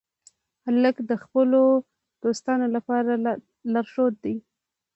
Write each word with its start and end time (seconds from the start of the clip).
هلک 0.65 0.95
د 1.09 1.11
خپلو 1.23 1.61
دوستانو 2.23 2.67
لپاره 2.75 3.11
لارښود 3.73 4.13
دی. 4.23 4.35